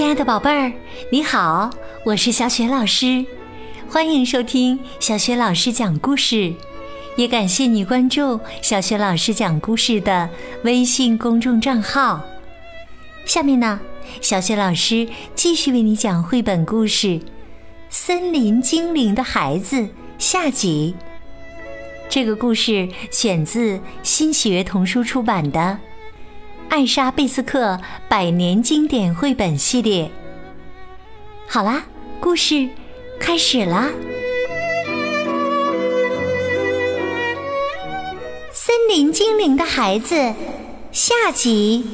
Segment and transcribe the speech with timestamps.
[0.00, 0.72] 亲爱的宝贝儿，
[1.12, 1.68] 你好，
[2.06, 3.22] 我是小雪老师，
[3.86, 6.54] 欢迎收听小雪老师讲故事，
[7.18, 10.30] 也感谢你关注小雪老师讲故事的
[10.64, 12.24] 微信公众账号。
[13.26, 13.78] 下面呢，
[14.22, 17.06] 小雪老师继续为你讲绘本故事
[17.90, 19.76] 《森林精灵的孩子》
[20.18, 20.94] 下集。
[22.08, 25.78] 这个故事选自新喜悦童书出版的。
[26.70, 30.08] 艾莎贝斯克百年经典绘本系列。
[31.48, 31.84] 好啦，
[32.20, 32.68] 故事
[33.18, 33.88] 开始啦！
[38.52, 40.14] 森林精灵的孩子
[40.92, 41.84] 下集。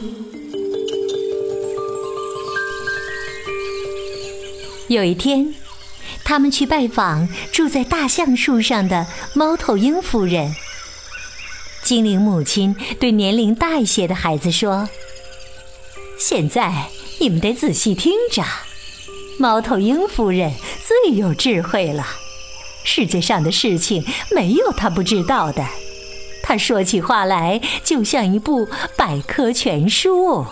[4.88, 5.54] 有一天，
[6.22, 10.54] 他们去拜访住在大橡树上的猫头鹰夫人。
[11.86, 14.88] 精灵母亲对年龄大一些的孩子说
[16.18, 16.88] ：“现在
[17.20, 18.42] 你们得仔细听着，
[19.38, 20.52] 猫头鹰夫人
[20.84, 22.04] 最有智慧了。
[22.82, 25.64] 世界上的事情没有她不知道的。
[26.42, 30.44] 她说起话来就像一部百科全书。”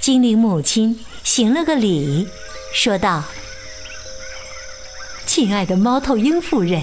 [0.00, 2.28] 精灵母亲行了个礼，
[2.72, 3.24] 说道
[5.26, 6.80] ：“亲爱的猫头鹰夫人。”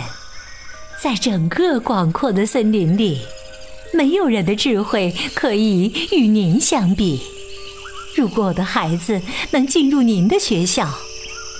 [1.03, 3.19] 在整个广阔的森林里，
[3.91, 7.21] 没有人的智慧可以与您相比。
[8.15, 10.87] 如果我的孩子能进入您的学校，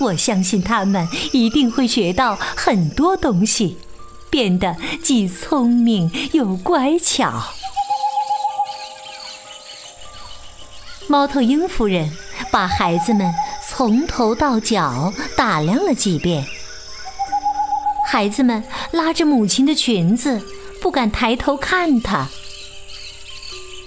[0.00, 3.76] 我相信他们一定会学到很多东西，
[4.30, 7.44] 变得既聪明又乖巧。
[11.06, 12.10] 猫头鹰夫人
[12.50, 13.30] 把孩子们
[13.68, 16.42] 从头到脚打量了几遍。
[18.14, 18.62] 孩子们
[18.92, 20.40] 拉着母亲的裙子，
[20.80, 22.28] 不敢抬头看她。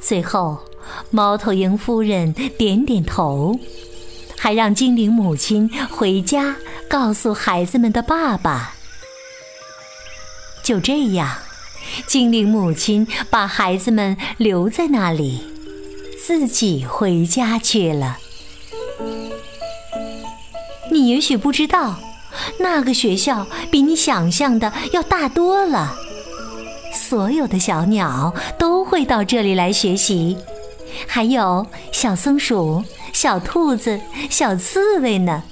[0.02, 0.58] 最后，
[1.12, 3.58] 猫头鹰夫人点点头，
[4.38, 6.58] 还让精灵母亲回家
[6.90, 8.76] 告诉孩子们的爸爸。
[10.62, 11.38] 就这样，
[12.06, 15.42] 精灵母亲把孩子们留在那里，
[16.22, 18.18] 自己回家去了。
[20.92, 22.02] 你也许不知道。
[22.60, 25.96] 那个学校比你想象的要大多了，
[26.94, 30.38] 所有的小鸟都会到这里来学习，
[31.06, 32.84] 还有小松鼠、
[33.14, 34.00] 小兔子、
[34.30, 35.44] 小刺猬呢。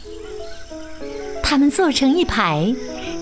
[1.43, 2.73] 它们坐成一排，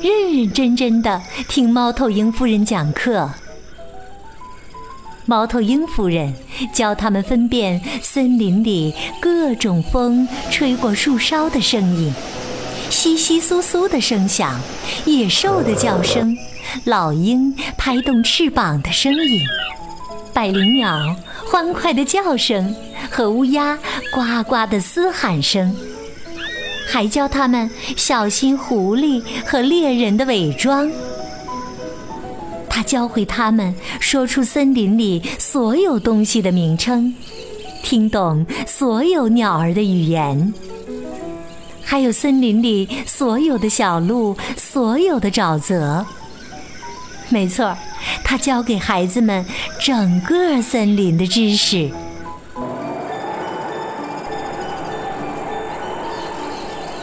[0.01, 3.29] 认认真真的听猫头鹰夫人讲课。
[5.25, 6.33] 猫头鹰夫人
[6.73, 12.13] 教他们分辨森林里各种风吹过树梢的声音。
[13.03, 14.57] 窸窸窣窣的声响，
[15.03, 16.33] 野兽的叫声，
[16.85, 19.41] 老鹰拍动翅膀的声音，
[20.31, 21.13] 百灵鸟
[21.45, 22.73] 欢快的叫声
[23.11, 23.77] 和乌鸦
[24.13, 25.75] 呱呱的嘶喊声，
[26.87, 30.89] 还教他们小心狐狸和猎人的伪装。
[32.69, 37.13] 他教会他们说出森林里所有东西的名称，
[37.83, 40.53] 听懂所有鸟儿的语言。
[41.93, 46.03] 还有森林里所有的小路，所有的沼泽。
[47.29, 47.77] 没错，
[48.23, 49.45] 他教给孩子们
[49.79, 51.91] 整个森林的知识。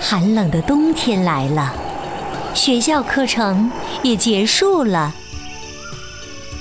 [0.01, 1.73] 寒冷的冬天来了，
[2.53, 3.71] 学校课程
[4.03, 5.15] 也结束了。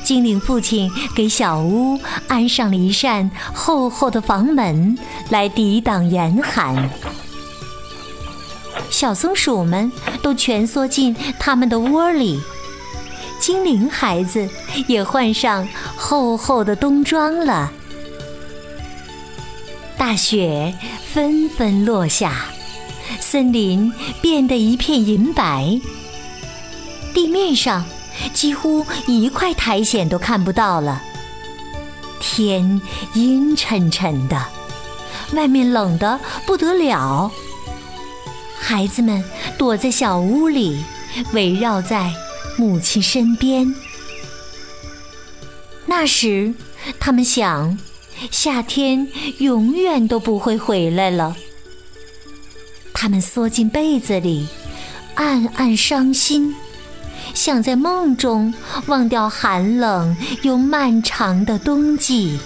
[0.04, 4.96] 精灵父亲给小屋安上了一扇厚厚的房门，
[5.32, 6.88] 来抵挡严寒。
[9.00, 9.90] 小松鼠们
[10.22, 12.38] 都蜷缩进他们的窝里，
[13.40, 14.50] 精灵孩子
[14.88, 15.66] 也换上
[15.96, 17.72] 厚厚的冬装了。
[19.98, 20.76] 大雪
[21.14, 22.44] 纷纷落下，
[23.22, 23.90] 森林
[24.22, 25.80] 变得一片银白，
[27.14, 27.86] 地面上
[28.34, 31.02] 几乎一块苔藓都看不到了。
[32.20, 32.82] 天
[33.14, 34.46] 阴沉沉的，
[35.32, 37.32] 外面冷得不得了。
[38.60, 39.24] 孩子们
[39.58, 40.84] 躲在小屋里，
[41.34, 42.14] 围绕在
[42.58, 43.74] 母亲身边。
[45.86, 46.54] 那时，
[47.00, 47.78] 他们想，
[48.30, 49.08] 夏天
[49.40, 51.36] 永远都不会回来了。
[52.94, 54.48] 他们缩进被子里，
[55.16, 56.54] 暗暗伤心，
[57.34, 58.54] 想在梦中
[58.86, 62.38] 忘掉寒冷又漫长的冬季。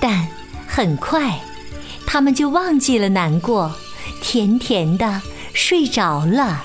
[0.00, 0.26] 但
[0.66, 1.38] 很快。
[2.06, 3.74] 他们就忘记了难过，
[4.22, 5.20] 甜甜的
[5.52, 6.64] 睡着了。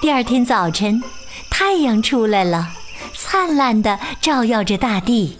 [0.00, 1.02] 第二天早晨，
[1.50, 2.68] 太阳出来了，
[3.14, 5.38] 灿烂的照耀着大地。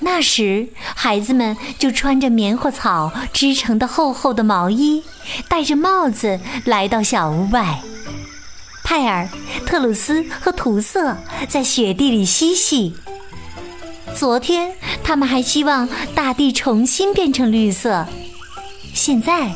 [0.00, 5.02] 那时，孩子们就穿着棉花草织成的厚厚的毛衣，
[5.48, 7.80] 戴着帽子来到小屋外。
[8.84, 9.28] 派尔、
[9.66, 11.16] 特鲁斯和涂色
[11.48, 12.94] 在雪地里嬉戏。
[14.16, 14.72] 昨天，
[15.04, 18.06] 他们还希望大地重新变成绿色，
[18.94, 19.52] 现在，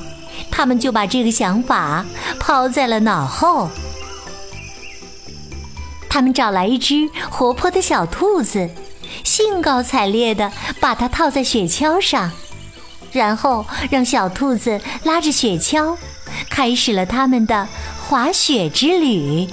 [0.50, 2.04] 他们就把这个想法
[2.38, 3.70] 抛在了脑后。
[6.10, 8.68] 他们找来一只活泼的小兔子。
[9.24, 12.30] 兴高采烈地把它套在雪橇上，
[13.12, 15.96] 然后让小兔子拉着雪橇，
[16.48, 17.66] 开始了他们的
[18.06, 19.48] 滑雪之旅。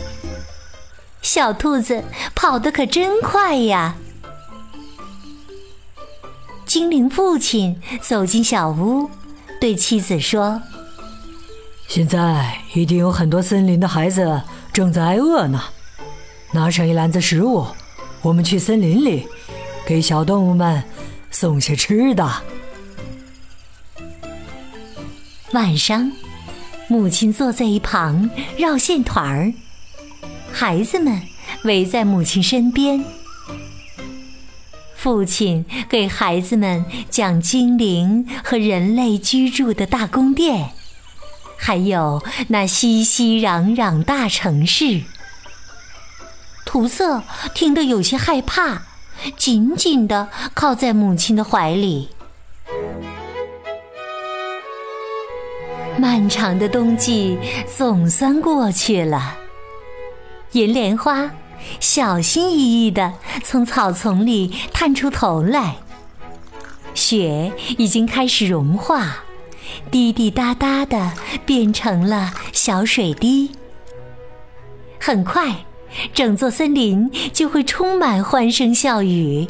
[1.21, 2.03] 小兔子
[2.35, 3.95] 跑得可真快呀！
[6.67, 9.09] 精灵父亲走进小屋，
[9.59, 10.61] 对妻子说
[11.87, 14.41] ：“现在一定有很多森林的孩子
[14.73, 15.63] 正在挨饿呢。
[16.51, 17.65] 拿上一篮子食物，
[18.21, 19.25] 我们去森林里。”
[19.87, 20.83] 给小动物们
[21.31, 22.29] 送些吃的。
[25.53, 26.11] 晚上，
[26.89, 29.53] 母亲坐在一旁绕线团儿，
[30.51, 31.21] 孩子们
[31.63, 33.01] 围在母亲身边。
[35.07, 40.71] 父亲给孩子们讲精灵和人类居住的大宫殿，
[41.57, 45.03] 还有那熙熙攘攘大城市。
[46.65, 47.23] 涂色
[47.53, 48.81] 听得有些害怕。
[49.37, 52.09] 紧紧地靠在母亲的怀里。
[55.97, 57.39] 漫长的冬季
[57.77, 59.37] 总算过去了，
[60.51, 61.31] 银莲花
[61.79, 63.13] 小心翼翼地
[63.43, 65.77] 从草丛里探出头来。
[66.93, 69.23] 雪已经开始融化，
[69.91, 71.13] 滴滴答答地
[71.45, 73.51] 变成了小水滴。
[74.99, 75.55] 很快。
[76.13, 79.47] 整座森林就会充满欢声笑语，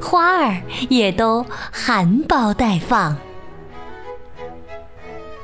[0.00, 3.16] 花儿也都含苞待放。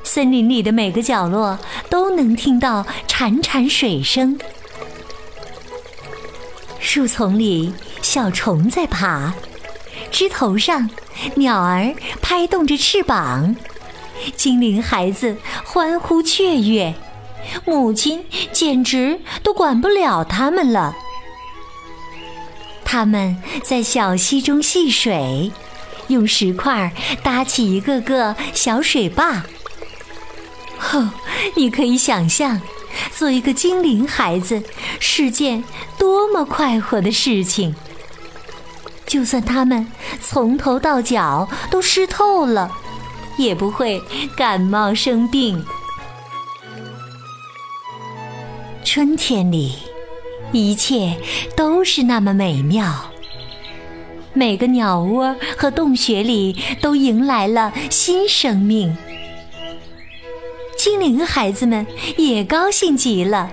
[0.02, 1.58] 森林里的每个角落
[1.90, 4.40] 都能听到潺潺水声，
[6.92, 7.72] 树丛里
[8.02, 9.32] 小虫在爬，
[10.10, 10.90] 枝头上
[11.36, 13.54] 鸟儿拍动着翅膀，
[14.34, 16.92] 精灵孩子欢呼雀跃。
[17.64, 20.96] 母亲简直都管不了他们了。
[22.84, 25.52] 他们在小溪中戏水，
[26.08, 26.92] 用石块
[27.22, 29.44] 搭起一个个小水坝。
[30.76, 31.08] 哼，
[31.54, 32.60] 你可以想象，
[33.14, 34.62] 做一个精灵孩子
[34.98, 35.64] 是件
[35.98, 37.74] 多么快活的事情。
[39.06, 39.90] 就算他们
[40.22, 42.70] 从头到脚都湿透了，
[43.36, 44.00] 也不会
[44.36, 45.64] 感冒生病。
[48.84, 49.74] 春天里，
[50.52, 51.20] 一切
[51.56, 53.10] 都是那么美妙。
[54.32, 58.96] 每个鸟窝和洞穴里都迎来了新生命。
[60.80, 61.86] 精灵孩子们
[62.16, 63.52] 也高兴极了，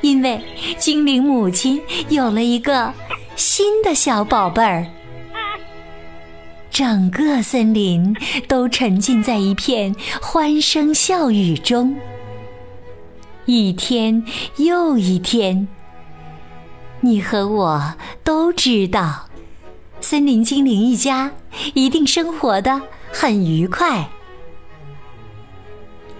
[0.00, 0.42] 因为
[0.76, 2.92] 精灵母亲有了一个
[3.36, 4.84] 新的小宝贝儿。
[6.72, 8.12] 整个森林
[8.48, 11.96] 都沉浸在一片欢声笑语中。
[13.44, 14.24] 一天
[14.56, 15.68] 又一天，
[17.02, 19.28] 你和我都知道，
[20.00, 21.30] 森林精灵一家
[21.74, 24.08] 一定生活的很愉快。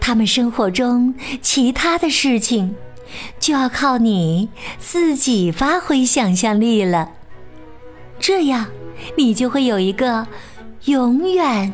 [0.06, 2.74] 他们生活中其他的事情，
[3.40, 7.12] 就要靠你自己发挥想象力了。
[8.20, 8.66] 这样，
[9.16, 10.26] 你就会有一个
[10.84, 11.72] 永远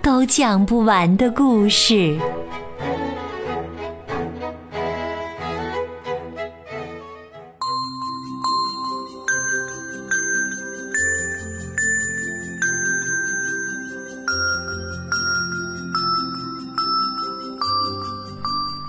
[0.00, 2.16] 都讲不完的故事。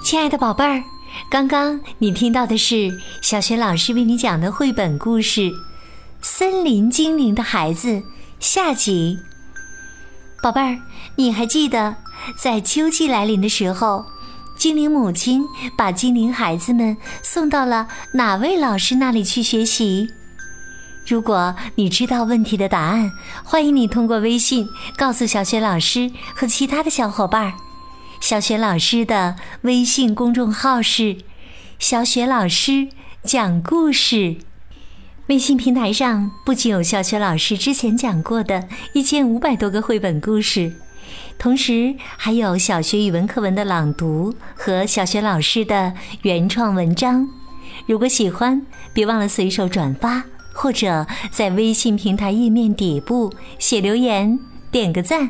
[0.05, 0.83] 亲爱的宝贝儿，
[1.31, 5.41] 刚刚你听到的是小学老师为你讲的绘本故事
[6.21, 7.89] 《森林精灵的孩子》
[8.39, 9.17] 下集。
[10.43, 10.77] 宝贝儿，
[11.15, 11.95] 你还记得
[12.37, 14.05] 在秋季来临的时候，
[14.55, 15.43] 精灵母亲
[15.75, 20.07] 把精灵孩子们送到了哪位老师那里去学习？
[21.07, 23.11] 如果你知道问题的答案，
[23.43, 27.53] 欢迎你通过微信告诉小学老师和其他的小伙伴儿。
[28.25, 31.17] 小雪老师的微信公众号是
[31.77, 32.87] “小雪老师
[33.21, 34.37] 讲故事”。
[35.29, 40.73] 微信平台上不仅有小雪老师之前讲过的一千五百多个绘本故事，
[41.37, 47.29] 同时还有小学语文课文的朗读和小学老师的原创文章。
[47.85, 54.39] 如果喜欢，别忘了随手转发或者在微信平台页面底部写留言，
[54.71, 55.29] 点个赞。